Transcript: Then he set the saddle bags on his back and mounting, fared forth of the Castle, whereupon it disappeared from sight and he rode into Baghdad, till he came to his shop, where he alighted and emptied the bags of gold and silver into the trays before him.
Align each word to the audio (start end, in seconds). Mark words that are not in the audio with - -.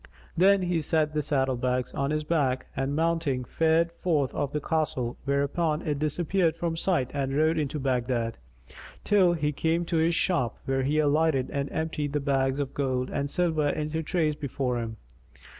Then 0.35 0.63
he 0.63 0.81
set 0.81 1.13
the 1.13 1.21
saddle 1.21 1.57
bags 1.57 1.93
on 1.93 2.09
his 2.09 2.23
back 2.23 2.65
and 2.75 2.95
mounting, 2.95 3.43
fared 3.43 3.91
forth 3.91 4.33
of 4.33 4.51
the 4.51 4.59
Castle, 4.59 5.15
whereupon 5.25 5.83
it 5.83 5.99
disappeared 5.99 6.55
from 6.57 6.75
sight 6.75 7.11
and 7.13 7.31
he 7.31 7.37
rode 7.37 7.59
into 7.59 7.77
Baghdad, 7.79 8.39
till 9.03 9.33
he 9.33 9.51
came 9.51 9.85
to 9.85 9.97
his 9.97 10.15
shop, 10.15 10.57
where 10.65 10.81
he 10.81 10.97
alighted 10.97 11.51
and 11.51 11.71
emptied 11.71 12.13
the 12.13 12.19
bags 12.19 12.57
of 12.57 12.73
gold 12.73 13.11
and 13.11 13.29
silver 13.29 13.69
into 13.69 13.97
the 13.97 14.03
trays 14.03 14.33
before 14.35 14.79
him. 14.81 14.97